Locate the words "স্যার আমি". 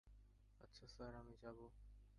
0.87-1.33